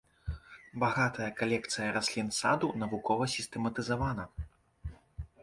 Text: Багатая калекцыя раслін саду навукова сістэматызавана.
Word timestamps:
Багатая 0.83 1.27
калекцыя 1.41 1.89
раслін 1.97 2.33
саду 2.39 2.71
навукова 2.85 3.29
сістэматызавана. 3.35 4.29